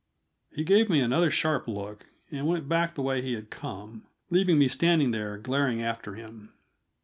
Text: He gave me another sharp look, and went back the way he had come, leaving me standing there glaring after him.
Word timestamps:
He 0.51 0.63
gave 0.63 0.89
me 0.89 0.99
another 0.99 1.29
sharp 1.29 1.67
look, 1.67 2.07
and 2.31 2.47
went 2.47 2.67
back 2.67 2.95
the 2.95 3.03
way 3.03 3.21
he 3.21 3.33
had 3.35 3.51
come, 3.51 4.01
leaving 4.31 4.57
me 4.57 4.67
standing 4.67 5.11
there 5.11 5.37
glaring 5.37 5.83
after 5.83 6.15
him. 6.15 6.53